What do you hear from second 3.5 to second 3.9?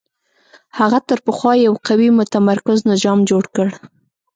کړ